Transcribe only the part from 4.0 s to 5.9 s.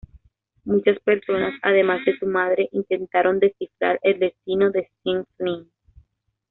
el destino de Sean Flynn.